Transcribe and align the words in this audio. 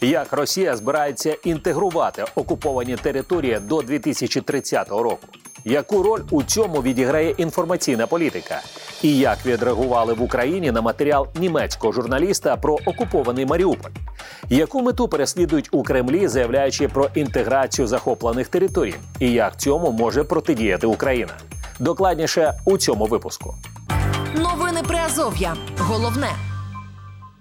Як 0.00 0.32
Росія 0.32 0.76
збирається 0.76 1.36
інтегрувати 1.44 2.24
окуповані 2.34 2.96
території 2.96 3.58
до 3.60 3.82
2030 3.82 4.88
року? 4.88 5.26
Яку 5.64 6.02
роль 6.02 6.20
у 6.30 6.42
цьому 6.42 6.82
відіграє 6.82 7.30
інформаційна 7.30 8.06
політика? 8.06 8.60
І 9.02 9.18
як 9.18 9.46
відреагували 9.46 10.14
в 10.14 10.22
Україні 10.22 10.70
на 10.70 10.80
матеріал 10.80 11.28
німецького 11.34 11.92
журналіста 11.92 12.56
про 12.56 12.78
окупований 12.86 13.46
Маріуполь? 13.46 13.90
Яку 14.48 14.82
мету 14.82 15.08
переслідують 15.08 15.68
у 15.72 15.82
Кремлі, 15.82 16.28
заявляючи 16.28 16.88
про 16.88 17.08
інтеграцію 17.14 17.88
захоплених 17.88 18.48
територій? 18.48 18.94
І 19.20 19.32
як 19.32 19.60
цьому 19.60 19.92
може 19.92 20.24
протидіяти 20.24 20.86
Україна? 20.86 21.32
Докладніше 21.78 22.54
у 22.64 22.78
цьому 22.78 23.06
випуску. 23.06 23.54
Новини 24.34 24.80
Приазов'я. 24.88 25.56
Головне. 25.78 26.28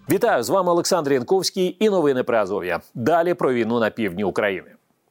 Вітаю 0.09 0.43
з 0.43 0.49
вами 0.49 0.71
Олександр 0.71 1.13
Янковський 1.13 1.77
і 1.79 1.89
новини 1.89 2.23
про 2.23 2.37
Азов'я. 2.37 2.79
Далі 2.93 3.33
про 3.33 3.53
війну 3.53 3.79
на 3.79 3.89
півдні 3.89 4.23
України. 4.23 4.67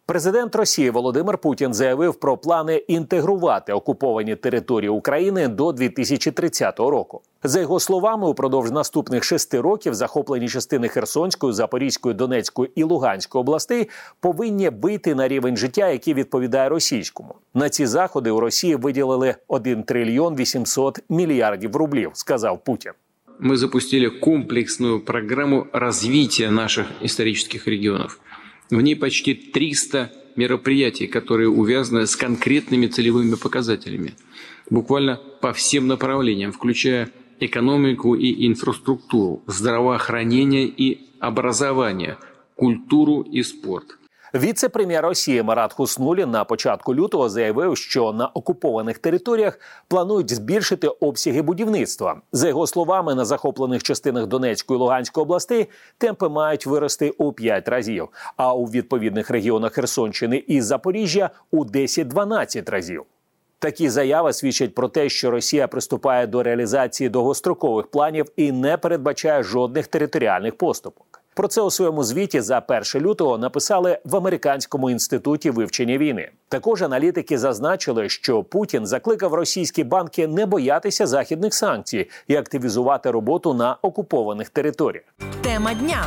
Президент 0.07 0.57
Росії 0.57 0.91
Володимир 0.91 1.39
Путін 1.39 1.75
заявив 1.75 2.15
про 2.15 2.37
плани 2.37 2.77
інтегрувати 2.77 3.73
окуповані 3.73 4.37
території 4.37 4.89
України 4.89 5.49
до 5.49 5.73
2030 5.73 6.79
року. 6.79 7.21
За 7.43 7.61
його 7.61 7.81
словами, 7.81 8.29
упродовж 8.29 8.71
наступних 8.71 9.25
шести 9.25 9.61
років 9.61 9.95
захоплені 9.95 10.49
частини 10.49 10.89
Херсонської, 10.89 11.53
Запорізької, 11.53 12.15
Донецької 12.15 12.71
і 12.75 12.83
Луганської 12.83 13.41
областей 13.41 13.89
повинні 14.21 14.69
вийти 14.69 15.15
на 15.15 15.29
рівень 15.29 15.57
життя, 15.57 15.89
який 15.89 16.15
відповідає 16.15 16.69
російському. 16.69 17.35
На 17.55 17.69
ці 17.69 17.87
заходи 17.87 18.31
у 18.31 18.41
Росії 18.41 18.77
виділили 18.77 19.35
1 19.49 19.83
трильйон 19.83 20.37
800 20.37 21.01
мільярдів 21.09 21.77
рублів, 21.77 22.11
сказав 22.15 22.65
Путін. 22.65 22.93
Мы 23.39 23.57
запустили 23.57 24.09
комплексную 24.09 25.01
программу 25.01 25.69
развития 25.73 26.51
наших 26.51 26.87
исторических 27.01 27.67
регионов. 27.67 28.19
В 28.71 28.81
ней 28.81 28.97
почти 28.97 29.35
300 29.35 30.13
мероприятий, 30.37 31.07
которые 31.07 31.49
увязаны 31.49 32.07
с 32.07 32.17
конкретными 32.17 32.87
целевыми 32.87 33.35
показателями, 33.35 34.15
буквально 34.71 35.17
по 35.41 35.53
всем 35.53 35.87
направлениям, 35.87 36.53
включая 36.53 37.11
экономику 37.41 38.15
и 38.15 38.47
инфраструктуру, 38.47 39.43
здравоохранение 39.47 40.67
и 40.67 41.01
образование, 41.21 42.19
культуру 42.55 43.23
и 43.23 43.43
спорт– 43.43 43.99
Віце-прем'єр 44.35 45.05
Росії 45.05 45.43
Марат 45.43 45.73
Хуснулі 45.73 46.27
на 46.27 46.45
початку 46.45 46.95
лютого 46.95 47.29
заявив, 47.29 47.77
що 47.77 48.13
на 48.13 48.27
окупованих 48.27 48.99
територіях 48.99 49.61
планують 49.89 50.35
збільшити 50.35 50.89
обсяги 50.89 51.43
будівництва. 51.43 52.21
За 52.33 52.49
його 52.49 52.67
словами, 52.67 53.15
на 53.15 53.25
захоплених 53.25 53.83
частинах 53.83 54.27
Донецької 54.27 54.79
і 54.79 54.81
Луганської 54.81 55.23
областей 55.23 55.67
темпи 55.99 56.29
мають 56.29 56.67
вирости 56.67 57.11
у 57.19 57.33
5 57.33 57.69
разів, 57.69 58.09
а 58.37 58.55
у 58.55 58.65
відповідних 58.65 59.31
регіонах 59.31 59.73
Херсонщини 59.73 60.37
і 60.37 60.61
Запоріжжя 60.61 61.31
у 61.51 61.65
10-12 61.65 62.71
разів. 62.71 63.05
Такі 63.59 63.89
заяви 63.89 64.33
свідчать 64.33 64.75
про 64.75 64.89
те, 64.89 65.09
що 65.09 65.31
Росія 65.31 65.69
приступає 65.69 66.27
до 66.27 66.43
реалізації 66.43 67.09
довгострокових 67.09 67.87
планів 67.87 68.27
і 68.37 68.53
не 68.53 68.77
передбачає 68.77 69.43
жодних 69.43 69.87
територіальних 69.87 70.57
поступок. 70.57 71.16
Про 71.37 71.49
це 71.49 71.61
у 71.61 71.71
своєму 71.71 72.05
звіті 72.05 72.41
за 72.41 72.63
1 72.69 73.03
лютого 73.03 73.39
написали 73.39 73.99
в 74.05 74.17
американському 74.17 74.91
інституті 74.91 75.51
вивчення 75.51 75.99
війни. 75.99 76.31
Також 76.49 76.83
аналітики 76.83 77.39
зазначили, 77.39 78.09
що 78.09 78.43
Путін 78.43 78.87
закликав 78.87 79.35
російські 79.35 79.85
банки 79.85 80.27
не 80.27 80.47
боятися 80.47 81.07
західних 81.07 81.55
санкцій 81.55 82.09
і 82.29 82.37
активізувати 82.37 83.11
роботу 83.11 83.55
на 83.55 83.77
окупованих 83.83 84.49
територіях. 84.49 85.05
Тема 85.43 85.75
дня. 85.75 86.07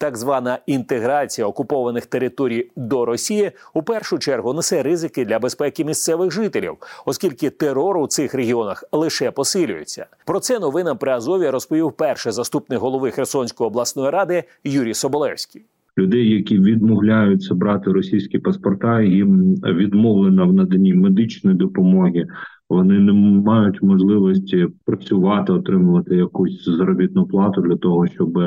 Так 0.00 0.16
звана 0.16 0.58
інтеграція 0.66 1.46
окупованих 1.46 2.06
територій 2.06 2.70
до 2.76 3.04
Росії 3.04 3.50
у 3.74 3.82
першу 3.82 4.18
чергу 4.18 4.52
несе 4.52 4.82
ризики 4.82 5.24
для 5.24 5.38
безпеки 5.38 5.84
місцевих 5.84 6.32
жителів, 6.32 6.76
оскільки 7.06 7.50
терор 7.50 7.98
у 7.98 8.06
цих 8.06 8.34
регіонах 8.34 8.84
лише 8.92 9.30
посилюється. 9.30 10.06
Про 10.26 10.40
це 10.40 10.58
новинам 10.58 10.98
при 10.98 11.12
Азові 11.12 11.50
розповів 11.50 11.92
перший 11.92 12.32
заступник 12.32 12.80
голови 12.80 13.10
Херсонської 13.10 13.66
обласної 13.66 14.10
ради 14.10 14.44
Юрій 14.64 14.94
Соболевський. 14.94 15.62
Людей, 15.98 16.30
які 16.30 16.58
відмовляються 16.58 17.54
брати 17.54 17.90
російські 17.92 18.38
паспорта, 18.38 19.00
їм 19.02 19.54
відмовлено 19.54 20.48
в 20.48 20.52
наданні 20.52 20.94
медичної 20.94 21.56
допомоги, 21.56 22.26
вони 22.68 22.98
не 22.98 23.12
мають 23.12 23.82
можливості 23.82 24.66
працювати, 24.84 25.52
отримувати 25.52 26.16
якусь 26.16 26.64
заробітну 26.64 27.26
плату 27.26 27.60
для 27.60 27.76
того, 27.76 28.06
щоб 28.06 28.38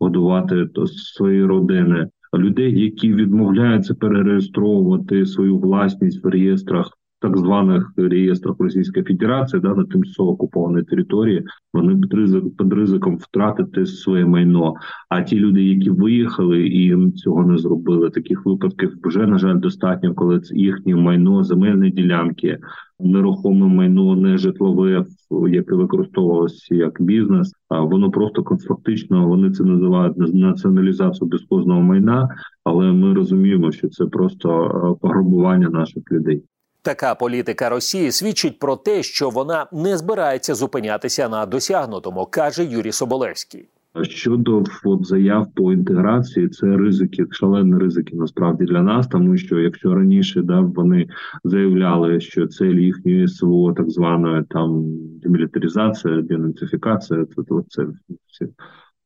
годувати 0.00 0.68
свої 0.86 1.44
родини. 1.44 2.08
Людей, 2.34 2.80
які 2.80 3.14
відмовляються 3.14 3.94
перереєстровувати 3.94 5.26
свою 5.26 5.58
власність 5.58 6.24
в 6.24 6.28
реєстрах 6.28 6.90
так 7.24 7.38
званих 7.38 7.92
реєстрах 7.96 8.56
Російської 8.58 9.04
Федерації, 9.04 9.62
да 9.62 9.74
на 9.74 9.84
тимчасово 9.84 10.30
окупованій 10.30 10.82
території, 10.82 11.44
вони 11.74 11.96
під 11.96 12.14
ризик 12.14 12.56
під 12.58 12.72
ризиком 12.72 13.16
втратити 13.16 13.86
своє 13.86 14.24
майно. 14.24 14.74
А 15.08 15.22
ті 15.22 15.36
люди, 15.36 15.62
які 15.62 15.90
виїхали 15.90 16.66
і 16.66 17.10
цього 17.12 17.46
не 17.46 17.58
зробили, 17.58 18.10
таких 18.10 18.46
випадків 18.46 18.98
вже 19.04 19.26
на 19.26 19.38
жаль 19.38 19.58
достатньо, 19.58 20.14
коли 20.14 20.40
це 20.40 20.56
їхнє 20.56 20.96
майно, 20.96 21.44
земельні 21.44 21.90
ділянки, 21.90 22.58
нерухоме 23.00 23.66
майно, 23.66 24.16
не 24.16 24.38
житлове, 24.38 25.04
яке 25.48 25.74
використовувалося 25.74 26.74
як 26.74 27.02
бізнес. 27.02 27.52
А 27.68 27.80
воно 27.80 28.10
просто 28.10 28.44
фактично 28.68 29.28
вони 29.28 29.50
це 29.50 29.64
називають 29.64 30.16
націоналізацію 30.34 31.28
безхозного 31.28 31.80
майна, 31.80 32.28
але 32.64 32.92
ми 32.92 33.14
розуміємо, 33.14 33.72
що 33.72 33.88
це 33.88 34.06
просто 34.06 34.98
пограбування 35.00 35.68
наших 35.68 36.12
людей. 36.12 36.42
Така 36.84 37.14
політика 37.14 37.68
Росії 37.68 38.12
свідчить 38.12 38.58
про 38.58 38.76
те, 38.76 39.02
що 39.02 39.30
вона 39.30 39.66
не 39.72 39.96
збирається 39.96 40.54
зупинятися 40.54 41.28
на 41.28 41.46
досягнутому, 41.46 42.26
каже 42.30 42.64
Юрій 42.64 42.92
Соболевський. 42.92 43.68
Щодо 44.02 44.64
от, 44.84 45.06
заяв 45.06 45.46
по 45.54 45.72
інтеграції, 45.72 46.48
це 46.48 46.66
ризики, 46.66 47.26
шалені 47.30 47.78
ризики 47.78 48.16
насправді 48.16 48.64
для 48.64 48.82
нас, 48.82 49.06
тому 49.06 49.36
що 49.36 49.60
якщо 49.60 49.94
раніше 49.94 50.42
да 50.42 50.60
вони 50.60 51.08
заявляли, 51.44 52.20
що 52.20 52.46
цель 52.46 52.74
їхньої 52.74 53.28
СВО, 53.28 53.72
так 53.72 53.90
званої 53.90 54.44
там 54.50 54.84
демілітаризація, 55.22 56.22
денацифікація, 56.22 57.24
то, 57.36 57.42
то 57.42 57.64
це 57.68 57.86
все. 58.26 58.46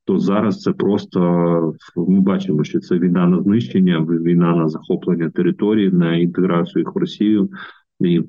То 0.09 0.19
зараз 0.19 0.61
це 0.61 0.73
просто 0.73 1.21
ми 1.97 2.21
бачимо, 2.21 2.65
що 2.65 2.81
це 2.81 2.99
війна 2.99 3.27
на 3.27 3.43
знищення, 3.43 4.07
війна 4.11 4.57
на 4.57 4.69
захоплення 4.69 5.31
території, 5.31 5.91
на 5.91 6.17
інтеграцію 6.17 6.81
їх 6.81 6.95
в 6.95 6.99
Росію, 6.99 7.51
і 8.01 8.23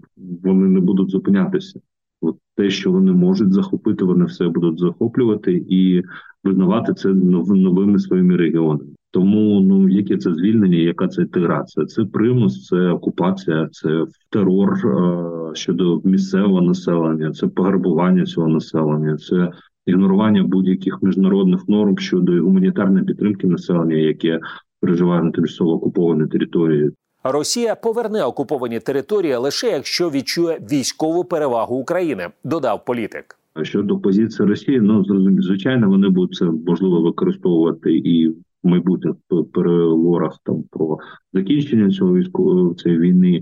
вони 0.44 0.68
не 0.68 0.80
будуть 0.80 1.10
зупинятися. 1.10 1.80
От 2.22 2.38
те, 2.56 2.70
що 2.70 2.92
вони 2.92 3.12
можуть 3.12 3.54
захопити, 3.54 4.06
вони 4.06 4.26
все 4.26 4.48
будуть 4.48 4.80
захоплювати 4.80 5.66
і 5.70 6.04
визнавати 6.44 6.94
це 6.94 7.10
новими 7.10 8.00
своїми 8.00 8.36
регіонами. 8.36 8.92
Тому 9.12 9.60
ну 9.60 9.90
яке 9.90 10.18
це 10.18 10.34
звільнення, 10.34 10.78
яка 10.78 11.08
це 11.08 11.22
інтеграція? 11.22 11.86
Це 11.86 12.06
примус, 12.06 12.66
це 12.66 12.90
окупація, 12.90 13.70
це 13.72 14.06
терор 14.30 14.74
е- 14.86 15.56
щодо 15.56 16.02
місцевого 16.04 16.62
населення, 16.62 17.32
це 17.32 17.48
пограбування 17.48 18.26
цього 18.26 18.48
населення, 18.48 19.18
це 19.18 19.52
ігнорування 19.90 20.44
будь-яких 20.44 21.00
міжнародних 21.02 21.68
норм 21.68 21.98
щодо 21.98 22.32
гуманітарної 22.32 23.06
підтримки 23.06 23.48
населення, 23.48 23.96
яке 23.96 24.40
переживає 24.82 25.24
на 25.24 25.32
тимчасово 25.32 25.72
окупованій 25.72 26.28
території. 26.28 26.92
Росія 27.24 27.76
поверне 27.76 28.24
окуповані 28.24 28.80
території 28.80 29.36
лише 29.36 29.68
якщо 29.68 30.10
відчує 30.10 30.60
військову 30.72 31.24
перевагу 31.24 31.76
України, 31.76 32.28
додав 32.44 32.86
політик. 32.86 33.36
Щодо 33.62 33.98
позиції 33.98 34.48
Росії, 34.48 34.82
ну 34.82 35.06
зрозуміло, 35.06 35.42
звичайно, 35.42 35.90
вони 35.90 36.10
будуть 36.10 36.36
це 36.36 36.46
можливо 36.46 37.02
використовувати 37.02 37.94
і 37.94 38.30
в 38.30 38.36
майбутніх 38.64 39.14
переговорах 39.54 40.38
там 40.44 40.64
про 40.72 40.98
закінчення 41.34 41.92
цього 41.92 42.16
військової 42.16 42.76
цієї 42.76 43.02
війни. 43.02 43.42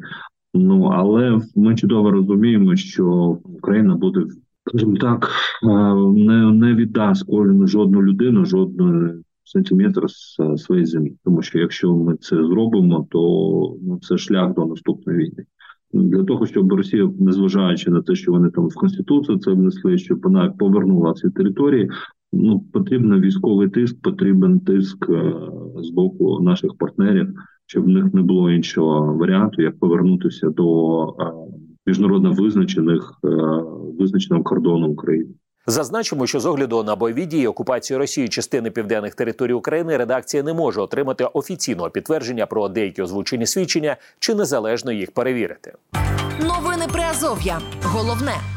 Ну 0.53 0.83
але 0.83 1.41
ми 1.55 1.75
чудово 1.75 2.11
розуміємо, 2.11 2.75
що 2.75 3.37
Україна 3.43 3.95
буде 3.95 4.25
скажімо 4.67 4.95
так, 4.97 5.29
не 6.15 6.51
не 6.51 6.73
віддасть 6.73 7.25
кожну 7.27 7.67
жодну 7.67 8.03
людину, 8.03 8.45
жодної 8.45 9.13
сантиметр 9.43 10.09
з 10.09 10.37
своєї 10.57 10.85
землі. 10.85 11.15
Тому 11.25 11.41
що 11.41 11.59
якщо 11.59 11.95
ми 11.95 12.15
це 12.15 12.35
зробимо, 12.35 13.07
то 13.11 13.19
ну 13.81 13.99
це 14.01 14.17
шлях 14.17 14.53
до 14.53 14.65
наступної 14.65 15.19
війни. 15.19 15.45
Для 15.93 16.23
того 16.23 16.45
щоб 16.45 16.73
Росія, 16.73 17.11
незважаючи 17.19 17.91
на 17.91 18.01
те, 18.01 18.15
що 18.15 18.31
вони 18.31 18.49
там 18.49 18.67
в 18.67 18.75
конституцію 18.75 19.37
це 19.37 19.51
внесли, 19.51 19.97
щоб 19.97 20.21
вона 20.21 20.53
повернула 20.59 21.13
ці 21.13 21.29
території. 21.29 21.89
Ну 22.33 22.59
потрібен 22.59 23.21
військовий 23.21 23.69
тиск, 23.69 24.01
потрібен 24.01 24.59
тиск 24.59 25.09
з 25.77 25.89
боку 25.89 26.39
наших 26.41 26.77
партнерів, 26.77 27.33
щоб 27.65 27.83
в 27.83 27.87
них 27.87 28.13
не 28.13 28.21
було 28.21 28.51
іншого 28.51 29.13
варіанту, 29.13 29.61
як 29.61 29.79
повернутися 29.79 30.49
до 30.49 31.15
міжнародно 31.87 32.31
визначених 32.31 33.13
визначеного 33.99 34.43
кордону 34.43 34.87
України. 34.87 35.29
Зазначимо, 35.69 36.27
що 36.27 36.39
з 36.39 36.45
огляду 36.45 36.83
на 36.83 36.95
бойові 36.95 37.25
дії 37.25 37.47
окупації 37.47 37.97
Росії 37.97 38.29
частини 38.29 38.71
південних 38.71 39.15
територій 39.15 39.53
України 39.53 39.97
редакція 39.97 40.43
не 40.43 40.53
може 40.53 40.81
отримати 40.81 41.25
офіційного 41.33 41.89
підтвердження 41.89 42.45
про 42.45 42.69
деякі 42.69 43.01
озвучені 43.01 43.45
свідчення 43.45 43.97
чи 44.19 44.35
незалежно 44.35 44.91
їх 44.91 45.11
перевірити. 45.11 45.73
Новини 46.41 46.85
Приазов'я. 46.93 47.59
Головне. 47.83 48.56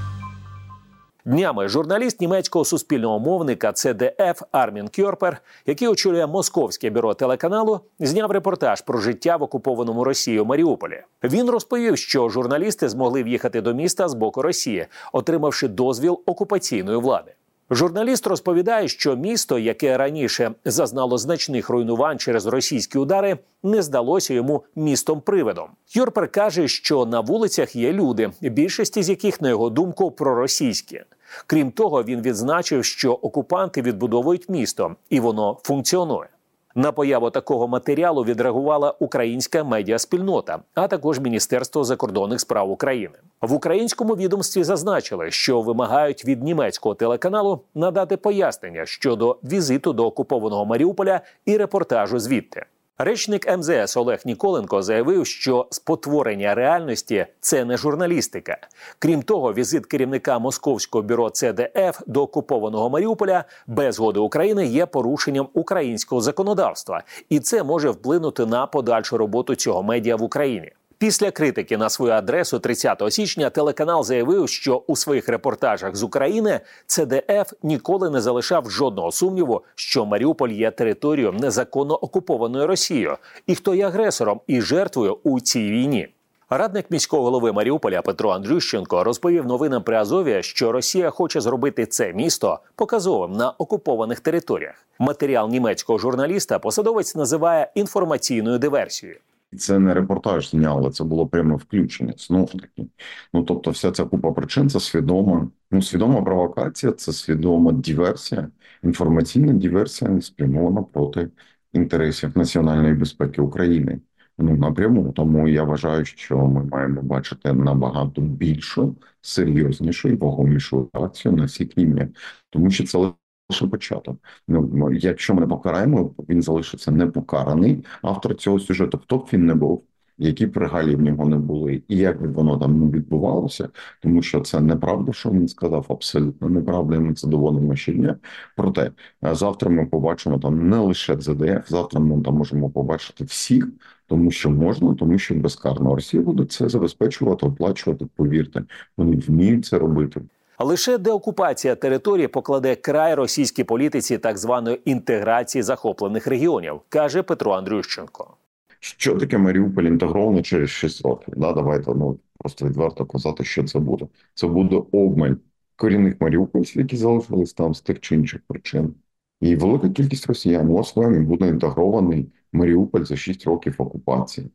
Днями 1.24 1.68
журналіст 1.68 2.20
німецького 2.20 2.64
суспільного 2.64 3.18
мовника 3.18 3.72
ЦДФ 3.72 4.42
Армін 4.52 4.88
Кьорпер, 4.88 5.42
який 5.66 5.88
очолює 5.88 6.26
московське 6.26 6.90
бюро 6.90 7.14
телеканалу, 7.14 7.80
зняв 7.98 8.30
репортаж 8.30 8.80
про 8.80 9.00
життя 9.00 9.36
в 9.36 9.42
окупованому 9.42 10.04
Росією 10.04 10.44
Маріуполі. 10.44 11.02
Він 11.24 11.50
розповів, 11.50 11.98
що 11.98 12.28
журналісти 12.28 12.88
змогли 12.88 13.22
в'їхати 13.22 13.60
до 13.60 13.74
міста 13.74 14.08
з 14.08 14.14
боку 14.14 14.42
Росії, 14.42 14.86
отримавши 15.12 15.68
дозвіл 15.68 16.20
окупаційної 16.26 16.98
влади. 16.98 17.32
Журналіст 17.72 18.26
розповідає, 18.26 18.88
що 18.88 19.16
місто, 19.16 19.58
яке 19.58 19.96
раніше 19.96 20.50
зазнало 20.64 21.18
значних 21.18 21.68
руйнувань 21.68 22.18
через 22.18 22.46
російські 22.46 22.98
удари, 22.98 23.38
не 23.62 23.82
здалося 23.82 24.34
йому 24.34 24.64
містом 24.76 25.20
привидом. 25.20 25.68
Юрпер 25.94 26.30
каже, 26.30 26.68
що 26.68 27.06
на 27.06 27.20
вулицях 27.20 27.76
є 27.76 27.92
люди, 27.92 28.30
більшість 28.40 29.02
з 29.02 29.08
яких, 29.08 29.40
на 29.40 29.48
його 29.48 29.70
думку, 29.70 30.10
проросійські. 30.10 31.02
Крім 31.46 31.70
того, 31.70 32.02
він 32.02 32.22
відзначив, 32.22 32.84
що 32.84 33.12
окупанти 33.12 33.82
відбудовують 33.82 34.48
місто, 34.48 34.96
і 35.10 35.20
воно 35.20 35.58
функціонує. 35.62 36.28
На 36.74 36.92
появу 36.92 37.30
такого 37.30 37.68
матеріалу 37.68 38.24
відреагувала 38.24 38.94
українська 38.98 39.64
медіаспільнота, 39.64 40.58
а 40.74 40.88
також 40.88 41.20
Міністерство 41.20 41.84
закордонних 41.84 42.40
справ 42.40 42.70
України. 42.70 43.14
В 43.40 43.52
українському 43.52 44.16
відомстві 44.16 44.64
зазначили, 44.64 45.30
що 45.30 45.60
вимагають 45.60 46.24
від 46.24 46.42
німецького 46.42 46.94
телеканалу 46.94 47.60
надати 47.74 48.16
пояснення 48.16 48.86
щодо 48.86 49.38
візиту 49.44 49.92
до 49.92 50.06
окупованого 50.06 50.64
Маріуполя 50.64 51.20
і 51.44 51.56
репортажу 51.56 52.18
звідти. 52.18 52.66
Речник 53.02 53.56
МЗС 53.58 53.96
Олег 53.96 54.20
Ніколенко 54.24 54.82
заявив, 54.82 55.26
що 55.26 55.66
спотворення 55.70 56.54
реальності 56.54 57.26
це 57.40 57.64
не 57.64 57.76
журналістика. 57.76 58.58
Крім 58.98 59.22
того, 59.22 59.52
візит 59.52 59.86
керівника 59.86 60.38
московського 60.38 61.02
бюро 61.02 61.30
ЦДФ 61.30 62.00
до 62.06 62.22
окупованого 62.22 62.90
Маріуполя 62.90 63.44
без 63.66 63.94
згоди 63.94 64.20
України 64.20 64.66
є 64.66 64.86
порушенням 64.86 65.48
українського 65.54 66.20
законодавства, 66.20 67.02
і 67.28 67.40
це 67.40 67.62
може 67.62 67.90
вплинути 67.90 68.46
на 68.46 68.66
подальшу 68.66 69.18
роботу 69.18 69.54
цього 69.54 69.82
медіа 69.82 70.16
в 70.16 70.22
Україні. 70.22 70.72
Після 71.00 71.30
критики 71.30 71.76
на 71.76 71.90
свою 71.90 72.12
адресу 72.12 72.58
30 72.58 73.02
січня 73.10 73.50
телеканал 73.50 74.04
заявив, 74.04 74.48
що 74.48 74.82
у 74.86 74.96
своїх 74.96 75.28
репортажах 75.28 75.96
з 75.96 76.02
України 76.02 76.60
ЦДФ 76.86 77.52
ніколи 77.62 78.10
не 78.10 78.20
залишав 78.20 78.70
жодного 78.70 79.12
сумніву, 79.12 79.62
що 79.74 80.06
Маріуполь 80.06 80.48
є 80.48 80.70
територією 80.70 81.32
незаконно 81.32 81.94
окупованою 81.94 82.66
Росією, 82.66 83.16
і 83.46 83.54
хто 83.54 83.74
є 83.74 83.86
агресором 83.86 84.40
і 84.46 84.60
жертвою 84.60 85.18
у 85.22 85.40
цій 85.40 85.70
війні. 85.70 86.08
Радник 86.50 86.90
міського 86.90 87.22
голови 87.22 87.52
Маріуполя 87.52 88.02
Петро 88.02 88.30
Андрющенко 88.30 89.04
розповів 89.04 89.46
новинам 89.46 89.82
при 89.82 89.96
Азові, 89.96 90.42
що 90.42 90.72
Росія 90.72 91.10
хоче 91.10 91.40
зробити 91.40 91.86
це 91.86 92.12
місто 92.12 92.58
показовим 92.74 93.32
на 93.32 93.50
окупованих 93.50 94.20
територіях. 94.20 94.74
Матеріал 94.98 95.48
німецького 95.48 95.98
журналіста 95.98 96.58
посадовець 96.58 97.14
називає 97.14 97.70
інформаційною 97.74 98.58
диверсією. 98.58 99.18
Це 99.58 99.78
не 99.78 99.94
репортаж 99.94 100.50
зняли, 100.50 100.90
це 100.90 101.04
було 101.04 101.26
пряме 101.26 101.56
включення. 101.56 102.14
Знов 102.16 102.50
таки. 102.52 102.86
Ну 103.34 103.42
тобто, 103.42 103.70
вся 103.70 103.92
ця 103.92 104.04
купа 104.04 104.32
причин 104.32 104.70
це 104.70 104.80
свідома. 104.80 105.50
Ну, 105.70 105.82
свідома 105.82 106.22
провокація, 106.22 106.92
це 106.92 107.12
свідома 107.12 107.72
диверсія, 107.72 108.48
інформаційна 108.84 109.52
диверсія 109.52 110.20
спрямована 110.20 110.82
проти 110.82 111.30
інтересів 111.72 112.38
національної 112.38 112.94
безпеки 112.94 113.42
України. 113.42 114.00
Ну 114.38 114.56
напряму. 114.56 115.12
Тому 115.12 115.48
я 115.48 115.64
вважаю, 115.64 116.04
що 116.04 116.38
ми 116.38 116.64
маємо 116.64 117.02
бачити 117.02 117.52
набагато 117.52 118.20
більшу, 118.20 118.96
серйознішу 119.20 120.08
і 120.08 120.16
вагомішу 120.16 120.90
реакцію 120.92 121.32
на 121.36 121.44
всі 121.44 121.70
рівнях, 121.76 122.08
тому 122.50 122.70
що 122.70 122.84
це 122.84 123.12
лише 123.50 123.66
початок. 123.66 124.16
Ну 124.48 124.92
якщо 124.92 125.34
ми 125.34 125.40
не 125.40 125.46
покараємо, 125.46 126.14
він 126.28 126.42
залишиться 126.42 126.90
непокараний. 126.90 127.84
Автор 128.02 128.34
цього 128.34 128.60
сюжету, 128.60 128.98
хто 128.98 129.16
б 129.16 129.28
він 129.32 129.46
не 129.46 129.54
був, 129.54 129.84
які 130.18 130.46
пригалії 130.46 130.96
в 130.96 131.00
нього 131.00 131.24
не 131.28 131.36
були, 131.36 131.82
і 131.88 131.96
як 131.96 132.22
би 132.22 132.28
воно 132.28 132.58
там 132.58 132.80
не 132.80 132.90
відбувалося, 132.90 133.68
тому 134.02 134.22
що 134.22 134.40
це 134.40 134.60
неправда, 134.60 135.12
що 135.12 135.30
він 135.30 135.48
сказав, 135.48 135.86
абсолютно 135.88 136.48
неправда. 136.48 136.96
і 136.96 136.98
Ми 136.98 137.14
це 137.14 137.28
доводимо 137.28 137.76
щодня. 137.76 138.16
Проте 138.56 138.92
завтра 139.22 139.70
ми 139.70 139.86
побачимо 139.86 140.38
там 140.38 140.68
не 140.68 140.76
лише 140.76 141.20
ЗДФ, 141.20 141.68
завтра 141.68 142.00
ми 142.00 142.22
там 142.22 142.34
можемо 142.34 142.70
побачити 142.70 143.24
всіх, 143.24 143.68
тому 144.06 144.30
що 144.30 144.50
можна, 144.50 144.94
тому 144.94 145.18
що 145.18 145.34
безкарно 145.34 145.94
Росія 145.94 146.22
буде 146.22 146.44
це 146.44 146.68
забезпечувати, 146.68 147.46
оплачувати. 147.46 148.06
Повірте, 148.16 148.64
вони 148.96 149.16
вміють 149.16 149.64
це 149.64 149.78
робити. 149.78 150.20
Лише 150.62 150.98
деокупація 150.98 151.74
території 151.74 152.28
покладе 152.28 152.76
край 152.76 153.14
російській 153.14 153.64
політиці 153.64 154.18
так 154.18 154.38
званої 154.38 154.90
інтеграції 154.90 155.62
захоплених 155.62 156.26
регіонів, 156.26 156.80
каже 156.88 157.22
Петро 157.22 157.52
Андрющенко. 157.52 158.36
Що 158.80 159.16
таке 159.16 159.38
Маріуполь 159.38 159.82
інтегрований 159.82 160.42
через 160.42 160.70
6 160.70 161.04
років? 161.04 161.34
Да, 161.36 161.52
давайте 161.52 161.94
ну 161.94 162.18
просто 162.38 162.66
відверто 162.66 163.06
казати, 163.06 163.44
що 163.44 163.64
це 163.64 163.78
буде. 163.78 164.06
Це 164.34 164.46
буде 164.46 164.82
обмаль 164.92 165.34
корінних 165.76 166.20
маріупольців, 166.20 166.82
які 166.82 166.96
залишились 166.96 167.52
там 167.52 167.74
з 167.74 167.80
тих 167.80 168.00
чи 168.00 168.14
інших 168.14 168.40
причин, 168.48 168.94
і 169.40 169.56
велика 169.56 169.88
кількість 169.88 170.26
росіян 170.26 170.70
освоєм 170.70 171.26
буде 171.26 171.48
інтегрований 171.48 172.32
Маріуполь 172.52 173.04
за 173.04 173.16
6 173.16 173.44
років 173.46 173.74
окупації. 173.78 174.50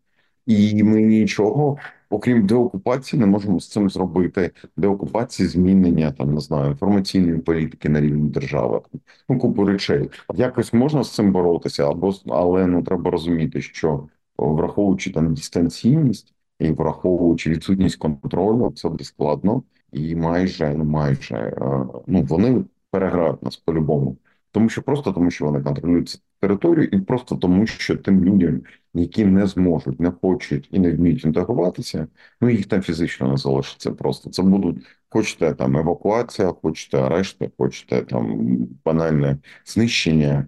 І 0.45 0.83
ми 0.83 1.01
нічого, 1.01 1.77
окрім 2.15 2.47
деокупації, 2.47 3.19
не 3.19 3.25
можемо 3.25 3.59
з 3.59 3.69
цим 3.69 3.89
зробити. 3.89 4.51
Деокупації, 4.77 5.49
змінення 5.49 6.11
там 6.11 6.33
не 6.33 6.39
знаю, 6.41 6.71
інформаційної 6.71 7.39
політики 7.39 7.89
на 7.89 8.01
рівні 8.01 8.29
держави, 8.29 8.81
ну 9.29 9.39
купу 9.39 9.65
речей. 9.65 10.09
Якось 10.33 10.73
можна 10.73 11.03
з 11.03 11.15
цим 11.15 11.31
боротися, 11.31 11.89
або 11.89 12.13
але 12.27 12.67
ну 12.67 12.83
треба 12.83 13.11
розуміти, 13.11 13.61
що 13.61 14.07
враховуючи 14.37 15.11
там 15.11 15.33
дистанційність 15.33 16.33
і 16.59 16.71
враховуючи 16.71 17.49
відсутність 17.49 17.95
контролю, 17.95 18.71
це 18.75 18.89
буде 18.89 19.03
складно 19.03 19.63
і 19.91 20.15
майже 20.15 20.75
ну 20.77 20.83
майже 20.83 21.35
е, 21.35 21.85
ну 22.07 22.21
вони 22.21 22.65
переграють 22.91 23.43
нас 23.43 23.57
по-любому. 23.57 24.17
Тому 24.55 24.69
що 24.69 24.81
просто 24.81 25.11
тому, 25.11 25.31
що 25.31 25.45
вони 25.45 25.61
контролюють 25.61 26.21
територію, 26.39 26.89
і 26.91 26.99
просто 26.99 27.35
тому, 27.35 27.67
що 27.67 27.95
тим 27.97 28.25
людям, 28.25 28.61
які 28.93 29.25
не 29.25 29.47
зможуть, 29.47 29.99
не 29.99 30.11
хочуть 30.11 30.67
і 30.71 30.79
не 30.79 30.91
вміють 30.91 31.25
інтегруватися, 31.25 32.07
ну 32.41 32.49
їх 32.49 32.65
там 32.65 32.81
фізично 32.81 33.27
не 33.27 33.37
залишиться. 33.37 33.91
Просто 33.91 34.29
це 34.29 34.43
будуть 34.43 34.77
хочете 35.09 35.53
там 35.53 35.77
евакуація, 35.77 36.53
хочете 36.61 36.97
арешти, 36.97 37.51
хочете 37.57 38.01
там 38.01 38.57
банальне 38.85 39.37
знищення 39.65 40.47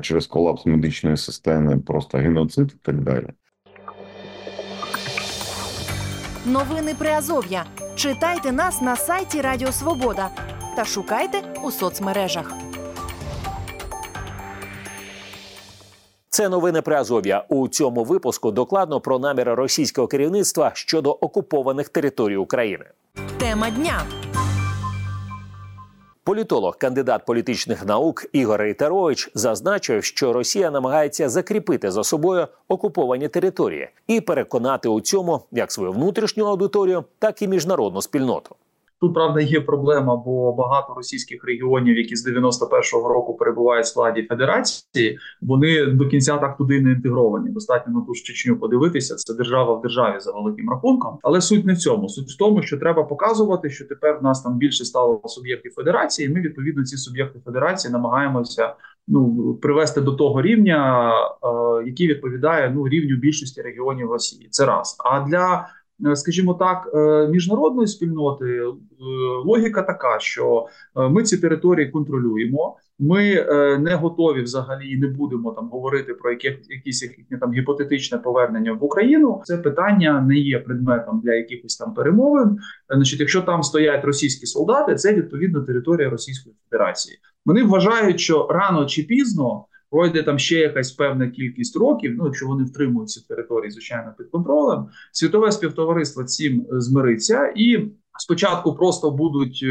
через 0.00 0.26
колапс 0.26 0.66
медичної 0.66 1.16
системи, 1.16 1.78
просто 1.78 2.18
геноцид 2.18 2.72
і 2.74 2.78
так 2.82 3.00
далі. 3.00 3.26
Новини 6.46 6.94
Приазов'я. 6.98 7.64
Читайте 7.94 8.52
нас 8.52 8.82
на 8.82 8.96
сайті 8.96 9.40
Радіо 9.40 9.72
Свобода 9.72 10.28
та 10.76 10.84
шукайте 10.84 11.38
у 11.64 11.70
соцмережах. 11.70 12.65
Це 16.36 16.48
новини 16.48 16.82
при 16.82 16.96
Азов'я. 16.96 17.44
У 17.48 17.68
цьому 17.68 18.04
випуску 18.04 18.50
докладно 18.50 19.00
про 19.00 19.18
наміри 19.18 19.54
російського 19.54 20.06
керівництва 20.06 20.70
щодо 20.74 21.10
окупованих 21.10 21.88
територій 21.88 22.36
України. 22.36 22.84
Тема 23.38 23.70
дня. 23.70 24.02
Політолог, 26.24 26.78
кандидат 26.78 27.24
політичних 27.24 27.86
наук 27.86 28.26
Ігор 28.32 28.60
Рейтерович 28.60 29.30
зазначив, 29.34 30.04
що 30.04 30.32
Росія 30.32 30.70
намагається 30.70 31.28
закріпити 31.28 31.90
за 31.90 32.04
собою 32.04 32.48
окуповані 32.68 33.28
території 33.28 33.88
і 34.06 34.20
переконати 34.20 34.88
у 34.88 35.00
цььому 35.00 35.40
як 35.52 35.72
свою 35.72 35.92
внутрішню 35.92 36.46
аудиторію, 36.46 37.04
так 37.18 37.42
і 37.42 37.48
міжнародну 37.48 38.02
спільноту. 38.02 38.56
Тут 39.00 39.14
правда 39.14 39.40
є 39.40 39.60
проблема, 39.60 40.16
бо 40.16 40.52
багато 40.52 40.94
російських 40.94 41.44
регіонів, 41.44 41.96
які 41.96 42.16
з 42.16 42.28
91-го 42.28 43.08
року 43.08 43.36
перебувають 43.36 43.86
в 43.86 43.88
складі 43.88 44.22
федерації, 44.22 45.18
вони 45.42 45.86
до 45.86 46.08
кінця 46.08 46.38
так 46.38 46.56
туди 46.56 46.80
не 46.80 46.92
інтегровані. 46.92 47.50
Достатньо 47.50 47.92
на 47.92 48.00
ту 48.00 48.14
ж 48.14 48.22
Чечню 48.24 48.56
подивитися. 48.56 49.14
Це 49.14 49.34
держава 49.34 49.74
в 49.74 49.82
державі 49.82 50.20
за 50.20 50.32
великим 50.32 50.70
рахунком. 50.70 51.18
Але 51.22 51.40
суть 51.40 51.64
не 51.64 51.72
в 51.72 51.78
цьому. 51.78 52.08
Суть 52.08 52.28
в 52.28 52.38
тому, 52.38 52.62
що 52.62 52.78
треба 52.78 53.04
показувати, 53.04 53.70
що 53.70 53.84
тепер 53.84 54.18
в 54.20 54.22
нас 54.22 54.42
там 54.42 54.58
більше 54.58 54.84
стало 54.84 55.22
суб'єктів 55.24 55.72
федерації. 55.72 56.28
і 56.28 56.32
Ми 56.32 56.40
відповідно 56.40 56.84
ці 56.84 56.96
суб'єкти 56.96 57.40
федерації 57.44 57.92
намагаємося 57.92 58.74
ну 59.08 59.54
привести 59.54 60.00
до 60.00 60.12
того 60.12 60.42
рівня, 60.42 61.10
е, 61.10 61.86
який 61.86 62.08
відповідає 62.08 62.72
ну 62.74 62.88
рівню 62.88 63.16
більшості 63.16 63.62
регіонів 63.62 64.12
Росії. 64.12 64.48
Це 64.50 64.66
раз. 64.66 64.96
А 64.98 65.20
для 65.20 65.68
скажімо 66.14 66.54
так, 66.54 66.90
міжнародної 67.30 67.88
спільноти 67.88 68.62
логіка 69.44 69.82
така, 69.82 70.16
що 70.20 70.66
ми 70.94 71.22
ці 71.22 71.38
території 71.38 71.90
контролюємо. 71.90 72.76
Ми 72.98 73.32
е, 73.32 73.78
не 73.78 73.94
готові 73.94 74.42
взагалі 74.42 74.90
і 74.90 74.96
не 74.96 75.06
будемо 75.06 75.50
там 75.50 75.68
говорити 75.68 76.14
про 76.14 76.30
яке, 76.30 76.58
якісь 76.68 77.02
якісь 77.02 77.38
там 77.40 77.52
гіпотетичне 77.52 78.18
повернення 78.18 78.72
в 78.72 78.84
Україну. 78.84 79.40
Це 79.44 79.58
питання 79.58 80.20
не 80.20 80.34
є 80.34 80.58
предметом 80.58 81.20
для 81.24 81.34
якихось 81.34 81.76
там 81.76 81.94
перемовин. 81.94 82.58
Значить, 82.94 83.20
якщо 83.20 83.42
там 83.42 83.62
стоять 83.62 84.04
російські 84.04 84.46
солдати, 84.46 84.94
це 84.94 85.14
відповідно 85.14 85.60
територія 85.60 86.10
Російської 86.10 86.54
Федерації. 86.70 87.18
Вони 87.46 87.64
вважають, 87.64 88.20
що 88.20 88.46
рано 88.50 88.86
чи 88.86 89.02
пізно. 89.02 89.64
Пройде 89.90 90.22
там 90.22 90.38
ще 90.38 90.58
якась 90.58 90.92
певна 90.92 91.28
кількість 91.30 91.76
років. 91.76 92.14
Ну, 92.18 92.24
якщо 92.24 92.46
вони 92.46 92.64
втримують 92.64 93.10
ці 93.10 93.26
території, 93.28 93.70
звичайно, 93.70 94.14
під 94.18 94.26
контролем, 94.26 94.86
світове 95.12 95.52
співтовариство 95.52 96.24
цим 96.24 96.66
змириться 96.70 97.52
і 97.56 97.90
спочатку 98.18 98.74
просто 98.74 99.10
будуть 99.10 99.60
е, 99.62 99.66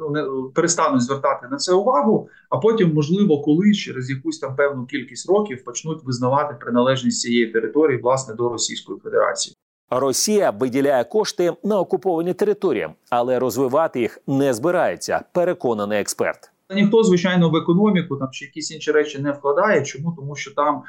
ну 0.00 0.10
не 0.10 0.50
перестануть 0.54 1.02
звертати 1.02 1.48
на 1.50 1.56
це 1.56 1.72
увагу, 1.72 2.28
а 2.50 2.58
потім, 2.58 2.94
можливо, 2.94 3.42
колись 3.42 3.76
через 3.76 4.10
якусь 4.10 4.38
там 4.38 4.56
певну 4.56 4.86
кількість 4.86 5.28
років 5.28 5.64
почнуть 5.64 6.04
визнавати 6.04 6.54
приналежність 6.60 7.20
цієї 7.20 7.46
території 7.46 8.00
власне 8.00 8.34
до 8.34 8.48
Російської 8.48 8.98
Федерації. 8.98 9.56
Росія 9.90 10.50
виділяє 10.50 11.04
кошти 11.04 11.52
на 11.64 11.80
окуповані 11.80 12.34
території, 12.34 12.88
але 13.10 13.38
розвивати 13.38 14.00
їх 14.00 14.18
не 14.26 14.54
збирається. 14.54 15.24
Переконаний 15.32 16.00
експерт. 16.00 16.53
Ніхто, 16.74 17.04
звичайно, 17.04 17.50
в 17.50 17.56
економіку 17.56 18.16
там 18.16 18.28
чи 18.32 18.44
якісь 18.44 18.70
інші 18.70 18.92
речі 18.92 19.18
не 19.18 19.32
вкладає. 19.32 19.82
Чому 19.82 20.14
тому, 20.16 20.36
що 20.36 20.54
там 20.54 20.82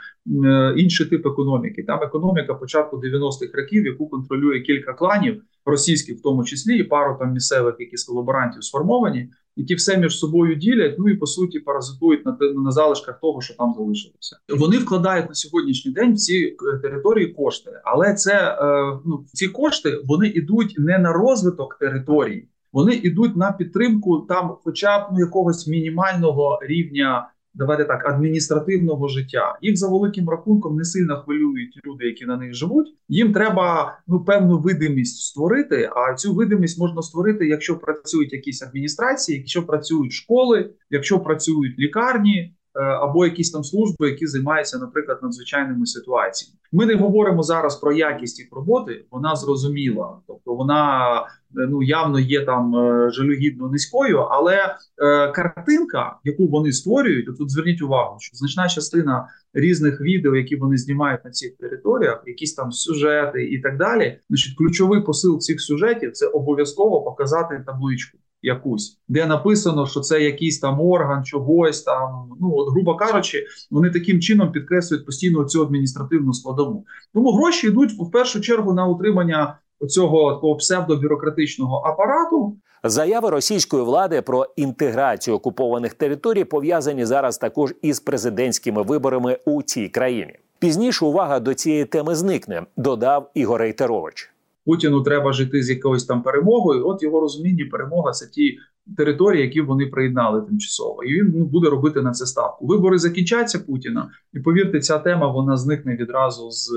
е, 0.45 0.73
інший 0.77 1.05
тип 1.05 1.25
економіки? 1.25 1.83
Там 1.83 2.03
економіка 2.03 2.53
початку 2.53 2.97
90-х 2.97 3.51
років, 3.53 3.85
яку 3.85 4.09
контролює 4.09 4.59
кілька 4.59 4.93
кланів, 4.93 5.41
російських, 5.65 6.17
в 6.17 6.21
тому 6.21 6.43
числі, 6.43 6.77
і 6.77 6.83
пару 6.83 7.17
там 7.19 7.33
місцевих 7.33 7.75
якісь 7.79 8.03
колаборантів 8.03 8.63
сформовані, 8.63 9.29
які 9.55 9.75
все 9.75 9.97
між 9.97 10.19
собою 10.19 10.55
ділять. 10.55 10.95
Ну 10.99 11.09
і 11.09 11.15
по 11.15 11.25
суті 11.25 11.59
паразитують 11.59 12.25
на 12.25 12.37
на 12.55 12.71
залишках 12.71 13.19
того, 13.19 13.41
що 13.41 13.53
там 13.53 13.73
залишилося. 13.77 14.37
Вони 14.49 14.77
вкладають 14.77 15.29
на 15.29 15.35
сьогоднішній 15.35 15.91
день 15.91 16.13
в 16.13 16.17
ці 16.17 16.55
е, 16.73 16.77
території 16.77 17.27
кошти, 17.27 17.71
але 17.83 18.13
це 18.13 18.57
е, 18.61 18.99
ну 19.05 19.25
ці 19.33 19.47
кошти 19.47 20.01
вони 20.05 20.27
йдуть 20.27 20.75
не 20.77 20.99
на 20.99 21.13
розвиток 21.13 21.77
території 21.79 22.47
вони 22.75 22.95
йдуть 22.95 23.35
на 23.35 23.51
підтримку 23.51 24.17
там, 24.29 24.57
хоча 24.63 24.99
б 24.99 25.01
ну, 25.13 25.19
якогось 25.19 25.67
мінімального 25.67 26.59
рівня. 26.67 27.29
Давайте 27.53 27.85
так, 27.85 28.09
адміністративного 28.09 29.07
життя 29.07 29.57
їх 29.61 29.77
за 29.77 29.89
великим 29.89 30.29
рахунком 30.29 30.77
не 30.77 30.83
сильно 30.83 31.21
хвилюють 31.21 31.79
люди, 31.85 32.05
які 32.05 32.25
на 32.25 32.37
них 32.37 32.53
живуть. 32.53 32.87
Їм 33.09 33.33
треба 33.33 33.97
ну 34.07 34.23
певну 34.23 34.59
видимість 34.59 35.21
створити. 35.21 35.89
А 35.95 36.13
цю 36.13 36.33
видимість 36.33 36.79
можна 36.79 37.01
створити, 37.01 37.47
якщо 37.47 37.79
працюють 37.79 38.33
якісь 38.33 38.61
адміністрації, 38.61 39.37
якщо 39.37 39.65
працюють 39.65 40.13
школи, 40.13 40.69
якщо 40.89 41.19
працюють 41.19 41.79
лікарні, 41.79 42.55
або 42.75 43.25
якісь 43.25 43.51
там 43.51 43.63
служби, 43.63 44.09
які 44.09 44.27
займаються, 44.27 44.77
наприклад, 44.77 45.19
надзвичайними 45.21 45.85
ситуаціями. 45.85 46.57
Ми 46.75 46.85
не 46.85 46.95
говоримо 46.95 47.43
зараз 47.43 47.75
про 47.75 47.93
якість 47.93 48.39
їх 48.39 48.47
роботи. 48.51 49.05
Вона 49.11 49.35
зрозуміла, 49.35 50.17
тобто 50.27 50.55
вона 50.55 51.15
е, 51.57 51.67
ну 51.69 51.83
явно 51.83 52.19
є 52.19 52.45
там 52.45 52.75
е, 52.75 53.09
жалюгідно 53.11 53.69
низькою, 53.69 54.17
але 54.17 54.55
е, 54.55 55.31
картинка, 55.31 56.15
яку 56.23 56.47
вони 56.47 56.71
створюють, 56.71 57.37
тут 57.37 57.51
зверніть 57.51 57.81
увагу, 57.81 58.17
що 58.19 58.37
значна 58.37 58.67
частина 58.67 59.27
різних 59.53 60.01
відео, 60.01 60.35
які 60.35 60.55
вони 60.55 60.77
знімають 60.77 61.25
на 61.25 61.31
цих 61.31 61.57
територіях, 61.57 62.23
якісь 62.25 62.53
там 62.53 62.71
сюжети 62.71 63.43
і 63.43 63.61
так 63.61 63.77
далі. 63.77 64.19
Значить, 64.29 64.57
ключовий 64.57 65.01
посил 65.01 65.39
цих 65.39 65.61
сюжетів 65.61 66.11
це 66.11 66.27
обов'язково 66.27 67.01
показати 67.01 67.63
табличку 67.65 68.17
якусь, 68.45 68.99
де 69.07 69.25
написано, 69.25 69.87
що 69.87 69.99
це 69.99 70.21
якийсь 70.21 70.59
там 70.59 70.81
орган, 70.81 71.23
чогось 71.23 71.81
там. 71.81 72.29
Ну 72.41 72.53
от, 72.55 72.69
грубо 72.73 72.95
кажучи, 72.95 73.45
вони 73.71 73.89
таким 73.89 74.21
чином 74.21 74.51
підкреслюють 74.51 75.05
постійно 75.05 75.43
цю 75.43 75.61
адміністративну 75.61 76.33
складову. 76.33 76.85
Тому 77.13 77.31
гроші 77.31 77.67
йдуть 77.67 77.91
в 77.91 78.11
першу 78.11 78.41
чергу 78.41 78.73
на 78.73 78.87
утримання 78.87 79.57
цього 79.89 80.33
такого 80.33 80.55
псевдобюрократичного 80.55 81.77
апарату. 81.77 82.55
Заяви 82.83 83.29
російської 83.29 83.83
влади 83.83 84.21
про 84.21 84.45
інтеграцію 84.55 85.35
окупованих 85.35 85.93
територій 85.93 86.43
пов'язані 86.43 87.05
зараз 87.05 87.37
також 87.37 87.73
із 87.81 87.99
президентськими 87.99 88.81
виборами 88.81 89.37
у 89.45 89.63
цій 89.63 89.89
країні. 89.89 90.33
Пізніше 90.59 91.05
увага 91.05 91.39
до 91.39 91.53
цієї 91.53 91.85
теми 91.85 92.15
зникне, 92.15 92.63
додав 92.77 93.31
Ігор 93.33 93.61
Рейтерович. 93.61 94.34
Путіну 94.65 95.01
треба 95.01 95.33
жити 95.33 95.63
з 95.63 95.69
якоюсь 95.69 96.05
там 96.05 96.23
перемогою. 96.23 96.87
От 96.87 97.03
його 97.03 97.19
розуміння, 97.19 97.67
перемога 97.71 98.11
це 98.11 98.27
ті 98.27 98.57
території, 98.97 99.43
які 99.43 99.61
вони 99.61 99.85
приєднали 99.85 100.41
тимчасово, 100.41 101.03
і 101.03 101.13
він 101.13 101.33
ну, 101.35 101.45
буде 101.45 101.69
робити 101.69 102.01
на 102.01 102.11
це 102.11 102.25
ставку. 102.25 102.67
Вибори 102.67 102.97
закінчаться 102.97 103.59
Путіна, 103.59 104.09
і 104.33 104.39
повірте, 104.39 104.79
ця 104.79 104.99
тема 104.99 105.27
вона 105.27 105.57
зникне 105.57 105.95
відразу 105.95 106.51
з 106.51 106.71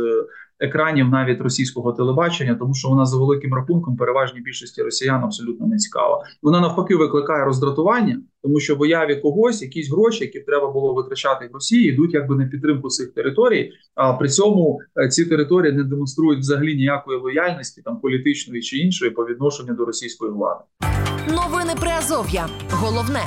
екранів 0.60 1.08
навіть 1.08 1.40
російського 1.40 1.92
телебачення, 1.92 2.54
тому 2.54 2.74
що 2.74 2.88
вона 2.88 3.06
за 3.06 3.18
великим 3.18 3.54
рахунком 3.54 3.96
переважній 3.96 4.40
більшості 4.40 4.82
росіян 4.82 5.24
абсолютно 5.24 5.66
не 5.66 5.76
цікава. 5.76 6.24
Вона 6.42 6.60
навпаки 6.60 6.96
викликає 6.96 7.44
роздратування, 7.44 8.20
тому 8.42 8.60
що 8.60 8.76
в 8.76 8.80
уяві 8.80 9.16
когось 9.16 9.62
якісь 9.62 9.90
гроші, 9.90 10.24
які 10.24 10.40
треба 10.40 10.72
було 10.72 10.94
витрачати 10.94 11.48
в 11.52 11.54
Росії, 11.54 11.92
йдуть 11.92 12.14
якби 12.14 12.36
на 12.36 12.46
підтримку 12.46 12.88
цих 12.88 13.14
територій. 13.14 13.72
А 13.94 14.12
при 14.12 14.28
цьому 14.28 14.80
е, 14.96 15.08
ці 15.08 15.24
території 15.24 15.72
не 15.72 15.84
демонструють 15.84 16.40
взагалі 16.40 16.74
ніякої 16.76 17.20
лояльності, 17.20 17.82
там 17.82 18.00
політичної 18.00 18.62
чи 18.62 18.76
іншої 18.76 19.10
по 19.10 19.26
відношенню 19.26 19.74
до 19.74 19.84
російської 19.84 20.32
влади. 20.32 20.60
Новини 21.28 21.72
Приазов'я. 21.80 22.48
Головне. 22.70 23.20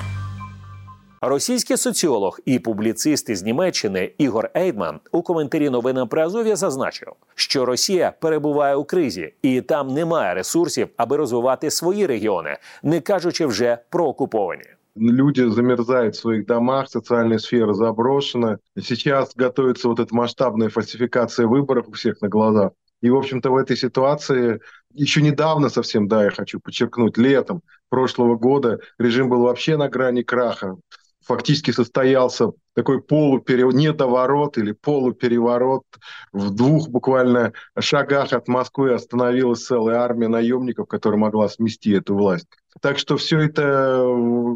Російський 1.24 1.78
соціолог 1.78 2.40
і 2.46 2.60
публіцист 2.60 3.30
із 3.30 3.44
Німеччини 3.44 4.12
Ігор 4.18 4.50
Ейдман 4.58 5.00
у 5.12 5.22
коментарі 5.22 5.70
новинам 5.70 6.08
при 6.08 6.22
Азов'я 6.22 6.56
зазначив, 6.56 7.08
що 7.36 7.66
Росія 7.66 8.14
перебуває 8.20 8.76
у 8.76 8.84
кризі, 8.84 9.34
і 9.42 9.62
там 9.62 9.88
немає 9.88 10.34
ресурсів, 10.34 10.88
аби 10.98 11.18
розвивати 11.18 11.72
свої 11.72 12.06
регіони, 12.06 12.58
не 12.84 13.00
кажучи 13.00 13.46
вже 13.46 13.78
про 13.90 14.06
окуповані. 14.06 14.64
Люди 14.96 15.42
замерзают 15.50 16.16
в 16.16 16.20
своих 16.20 16.46
домах, 16.46 16.90
социальная 16.90 17.38
сфера 17.38 17.74
заброшена. 17.74 18.58
Сейчас 18.78 19.34
готовится 19.36 19.88
вот 19.88 20.00
эта 20.00 20.14
масштабная 20.14 20.70
фальсификация 20.70 21.48
выборов 21.48 21.88
у 21.88 21.94
всех 21.94 22.22
на 22.22 22.28
глазах. 22.28 22.72
И, 23.02 23.10
в 23.10 23.16
общем-то, 23.16 23.50
в 23.50 23.56
этой 23.56 23.78
ситуации 23.78 24.60
еще 24.94 25.22
недавно 25.22 25.70
совсем, 25.70 26.08
да, 26.08 26.26
я 26.26 26.30
хочу 26.30 26.60
подчеркнуть, 26.60 27.18
летом 27.18 27.62
прошлого 27.90 28.36
года 28.36 28.80
режим 29.00 29.30
был 29.30 29.44
вообще 29.44 29.78
на 29.78 29.90
грани 29.90 30.22
краха 30.24 30.78
фактически 31.24 31.72
состоялся 31.72 32.52
такой 32.74 33.02
полупереворот, 33.02 33.76
недоворот 33.76 34.58
или 34.58 34.72
полупереворот. 34.72 35.84
В 36.32 36.52
двух 36.52 36.90
буквально 36.90 37.54
шагах 37.80 38.34
от 38.34 38.48
Москвы 38.48 38.94
остановилась 38.94 39.66
целая 39.66 39.98
армия 39.98 40.28
наемников, 40.28 40.88
которая 40.88 41.20
могла 41.20 41.50
смести 41.50 41.92
эту 41.92 42.16
власть. 42.16 42.48
Так 42.80 42.98
что 42.98 43.18
все 43.18 43.40
это 43.40 44.06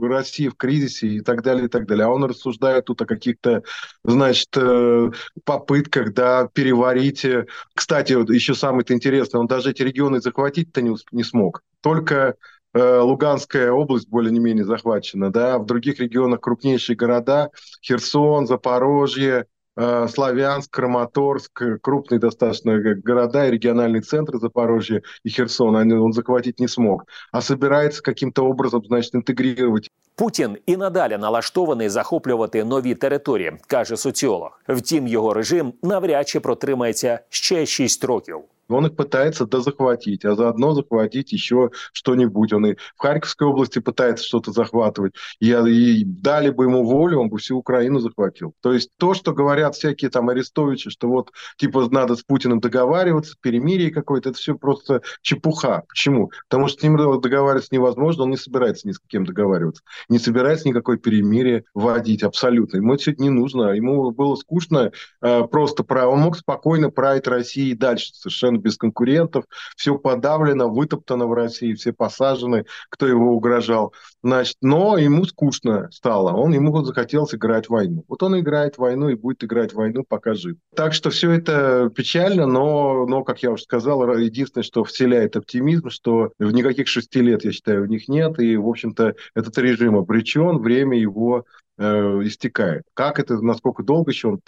Россия 0.01 0.50
в 0.50 0.55
кризисе 0.55 1.07
и 1.07 1.19
так 1.19 1.43
далее, 1.43 1.65
и 1.65 1.67
так 1.67 1.86
далее. 1.86 2.05
А 2.05 2.10
он 2.10 2.24
рассуждает 2.24 2.86
тут 2.86 3.01
о 3.01 3.05
каких-то, 3.05 3.63
значит, 4.05 4.55
э, 4.55 5.12
попытках, 5.43 6.13
да, 6.13 6.48
переварить. 6.53 7.25
Кстати, 7.74 8.13
вот 8.13 8.29
еще 8.29 8.55
самое-то 8.55 8.93
интересное, 8.93 9.39
он 9.39 9.48
даже 9.48 9.72
эти 9.72 9.81
регионы 9.81 10.22
захватить-то 10.22 10.81
не, 10.81 10.95
не 11.12 11.24
смог. 11.24 11.62
Только 11.81 12.15
Э, 12.27 12.54
Луганская 12.75 13.72
область 13.72 14.08
более-менее 14.08 14.64
захвачена, 14.64 15.30
да, 15.30 15.58
в 15.58 15.66
других 15.66 15.99
регионах 15.99 16.40
крупнейшие 16.40 16.96
города, 16.96 17.50
Херсон, 17.82 18.46
Запорожье, 18.46 19.46
э, 19.76 20.06
Славянск, 20.08 20.70
Краматорск, 20.70 21.62
крупные 21.82 22.20
достаточно 22.20 22.78
города 22.78 23.46
и 23.46 23.50
региональные 23.50 24.02
центры 24.02 24.38
Запорожья 24.38 25.02
и 25.25 25.28
Херсона 25.28 25.80
он 26.00 26.12
захватить 26.12 26.60
не 26.60 26.68
смог, 26.68 27.06
а 27.32 27.40
собирается 27.40 28.02
каким-то 28.02 28.46
образом, 28.46 28.84
значит, 28.84 29.14
интегрировать. 29.14 29.90
Путін 30.14 30.56
і 30.66 30.76
надалі 30.76 31.18
налаштований 31.18 31.88
захоплювати 31.88 32.64
нові 32.64 32.94
території, 32.94 33.52
каже 33.66 33.96
соціолог. 33.96 34.60
Втім, 34.68 35.06
його 35.06 35.34
режим 35.34 35.72
навряд 35.82 36.28
чи 36.28 36.40
протримається 36.40 37.20
ще 37.28 37.66
6 37.66 38.04
років. 38.04 38.40
Он 38.69 38.86
их 38.88 38.95
пытается 38.95 39.45
дозахватить, 39.45 40.25
а 40.25 40.36
заодно 40.36 40.74
захватить 40.74 41.31
еще 41.31 41.72
что-нибудь. 41.93 42.53
Он 42.53 42.65
и 42.67 42.75
в 42.95 43.01
Харьковской 43.01 43.48
области 43.48 43.79
пытается 43.79 44.25
что-то 44.25 44.51
захватывать. 44.51 45.13
И, 45.39 45.51
и 45.51 46.03
дали 46.05 46.50
бы 46.50 46.65
ему 46.65 46.84
волю, 46.84 47.19
он 47.22 47.29
бы 47.29 47.38
всю 47.38 47.57
Украину 47.57 48.00
захватил. 48.00 48.53
То 48.62 48.74
есть 48.74 48.89
то, 48.98 49.13
что 49.13 49.34
говорят 49.34 49.75
всякие 49.75 50.10
там 50.10 50.29
Арестовичи, 50.29 50.89
что 50.89 51.07
вот 51.07 51.31
типа 51.57 51.88
надо 51.91 52.15
с 52.15 52.24
Путиным 52.24 52.60
договариваться, 52.60 53.36
перемирие 53.41 53.91
какое-то, 53.91 54.29
это 54.29 54.38
все 54.38 54.55
просто 54.55 55.01
чепуха. 55.22 55.84
Почему? 55.88 56.31
Потому 56.50 56.67
что 56.67 56.79
с 56.79 56.84
ним 56.84 56.98
договариваться 57.22 57.74
невозможно, 57.74 58.24
он 58.24 58.31
не 58.31 58.38
собирается 58.38 58.88
ни 58.88 58.91
с 58.91 59.00
кем 59.07 59.25
договариваться. 59.25 59.84
Не 60.10 60.19
собирается 60.19 60.67
никакой 60.67 60.98
перемирие 60.98 61.65
вводить 61.74 62.24
абсолютно. 62.24 62.77
Ему 62.77 62.95
это 62.95 63.13
не 63.22 63.29
нужно. 63.29 63.72
Ему 63.72 64.12
было 64.12 64.36
скучно 64.36 64.91
э, 65.22 65.43
просто, 65.43 65.84
про... 65.84 66.07
он 66.07 66.19
мог 66.19 66.38
спокойно 66.38 66.89
править 66.89 67.27
Россией 67.27 67.75
дальше 67.75 68.12
совершенно 68.13 68.54
совершенно 68.55 68.57
без 68.57 68.77
конкурентов, 68.77 69.45
все 69.75 69.97
подавлено, 69.97 70.69
вытоптано 70.69 71.27
в 71.27 71.33
России, 71.33 71.74
все 71.74 71.93
посажены, 71.93 72.65
кто 72.89 73.07
его 73.07 73.33
угрожал. 73.33 73.93
Значит, 74.24 74.57
но 74.62 74.97
ему 74.97 75.25
скучно 75.25 75.89
стало, 75.91 76.33
он 76.33 76.53
ему 76.53 76.83
захотелось 76.83 77.35
играть 77.35 77.69
войну. 77.69 78.03
Вот 78.07 78.24
он 78.24 78.39
играет 78.39 78.77
войну 78.77 79.09
и 79.09 79.15
будет 79.15 79.43
играть 79.43 79.74
войну, 79.74 80.03
пока 80.07 80.33
жив. 80.33 80.57
Так 80.75 80.93
что 80.93 81.09
все 81.09 81.31
это 81.31 81.89
печально, 81.95 82.45
но, 82.45 83.05
но 83.05 83.24
как 83.24 83.43
я 83.43 83.51
уже 83.51 83.63
сказал, 83.63 84.17
единственное, 84.17 84.63
что 84.63 84.83
вселяет 84.83 85.35
оптимизм, 85.35 85.89
что 85.89 86.31
никаких 86.39 86.88
шести 86.88 87.21
лет, 87.21 87.45
я 87.45 87.51
считаю, 87.51 87.83
у 87.83 87.88
них 87.88 88.07
нет, 88.07 88.39
и, 88.39 88.57
в 88.57 88.67
общем-то, 88.67 89.15
этот 89.35 89.57
режим 89.57 89.95
обречен, 89.95 90.57
время 90.57 90.97
его 90.97 91.45
истекает. 91.78 92.82
Как 92.92 93.18
это, 93.18 93.40
насколько 93.40 93.82
долго 93.82 94.10
еще 94.10 94.28
он 94.28 94.40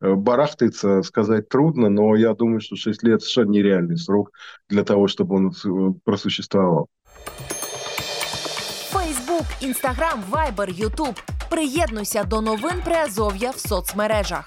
пробарахтается, 0.00 1.02
сказать 1.02 1.48
трудно, 1.48 1.88
но 1.88 2.16
я 2.16 2.34
думаю, 2.34 2.60
что 2.60 2.74
6 2.74 3.02
лет 3.04 3.22
совершенно 3.22 3.50
нереальный 3.50 3.96
срок 3.96 4.32
для 4.68 4.82
того, 4.82 5.06
чтобы 5.06 5.36
он 5.36 5.50
э, 5.50 5.92
просуществовал. 6.04 6.88
Фейсбук, 8.90 9.44
Інстаграм, 9.60 10.20
Вайбер, 10.28 10.70
Ютуб. 10.70 11.14
Приєднуйся 11.50 12.24
до 12.24 12.40
новин 12.40 12.82
Приазов'я 12.84 13.50
в 13.50 13.58
соцмережах. 13.58 14.46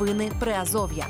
Новини 0.00 0.32
Приазов'я. 0.40 1.06